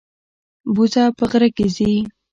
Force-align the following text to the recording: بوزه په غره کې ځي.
بوزه 0.73 1.03
په 1.17 1.23
غره 1.29 1.49
کې 1.55 1.65
ځي. 1.75 1.93